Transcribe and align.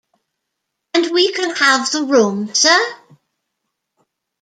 And 0.95 1.11
we 1.13 1.31
can 1.31 1.53
have 1.57 1.91
the 1.91 2.01
room, 2.05 2.51
sir? 2.55 2.79